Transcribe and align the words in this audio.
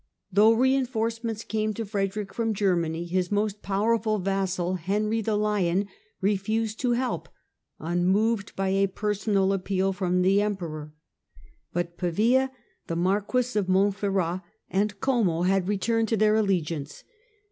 Though 0.31 0.53
reinforcements 0.53 1.43
came 1.43 1.75
to 1.75 1.85
Frederick 1.85 2.33
from 2.33 2.55
Germany, 2.55 3.05
his 3.05 3.31
most 3.31 3.61
powerful 3.61 4.17
vassal, 4.17 4.77
Henry 4.77 5.21
the 5.21 5.35
Lion, 5.35 5.87
refused 6.21 6.81
his 6.81 6.97
help, 6.97 7.29
unmoved 7.79 8.55
by 8.55 8.69
a 8.69 8.87
personal 8.87 9.53
appeal 9.53 9.93
from 9.93 10.23
the 10.23 10.41
Emperor. 10.41 10.91
But 11.71 11.99
Pavia, 11.99 12.51
the 12.87 12.95
Marquis 12.95 13.55
of 13.59 13.69
Montferrat 13.69 14.41
and 14.71 14.99
Como 15.01 15.43
had 15.43 15.67
returned 15.67 16.07
to 16.07 16.17
their 16.17 16.33
allegiance. 16.35 17.03